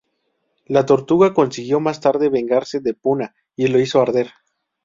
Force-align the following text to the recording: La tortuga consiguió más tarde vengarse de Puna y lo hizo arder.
La 0.65 0.83
tortuga 0.87 1.31
consiguió 1.31 1.79
más 1.79 1.99
tarde 2.01 2.29
vengarse 2.29 2.79
de 2.79 2.95
Puna 2.95 3.35
y 3.55 3.67
lo 3.67 3.79
hizo 3.79 4.01
arder. 4.01 4.31